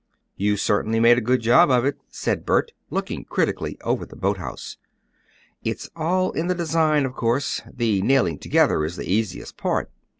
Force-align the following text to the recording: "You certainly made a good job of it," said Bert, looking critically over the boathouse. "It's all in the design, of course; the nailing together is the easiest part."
"You 0.35 0.57
certainly 0.57 0.99
made 0.99 1.19
a 1.19 1.21
good 1.21 1.41
job 1.41 1.69
of 1.69 1.85
it," 1.85 1.99
said 2.09 2.43
Bert, 2.43 2.71
looking 2.89 3.23
critically 3.23 3.77
over 3.83 4.03
the 4.03 4.15
boathouse. 4.15 4.77
"It's 5.63 5.91
all 5.95 6.31
in 6.31 6.47
the 6.47 6.55
design, 6.55 7.05
of 7.05 7.13
course; 7.13 7.61
the 7.71 8.01
nailing 8.01 8.39
together 8.39 8.83
is 8.83 8.95
the 8.95 9.07
easiest 9.07 9.57
part." 9.57 9.91